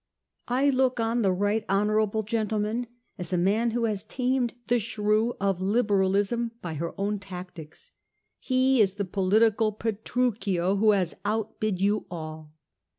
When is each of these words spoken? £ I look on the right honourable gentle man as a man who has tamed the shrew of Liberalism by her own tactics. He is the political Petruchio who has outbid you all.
£ 0.01 0.03
I 0.47 0.71
look 0.71 0.99
on 0.99 1.21
the 1.21 1.31
right 1.31 1.63
honourable 1.69 2.23
gentle 2.23 2.57
man 2.57 2.87
as 3.19 3.31
a 3.31 3.37
man 3.37 3.69
who 3.69 3.83
has 3.85 4.03
tamed 4.03 4.55
the 4.65 4.79
shrew 4.79 5.35
of 5.39 5.61
Liberalism 5.61 6.53
by 6.59 6.73
her 6.73 6.99
own 6.99 7.19
tactics. 7.19 7.91
He 8.39 8.81
is 8.81 8.95
the 8.95 9.05
political 9.05 9.71
Petruchio 9.71 10.77
who 10.77 10.93
has 10.93 11.13
outbid 11.23 11.81
you 11.81 12.07
all. 12.09 12.51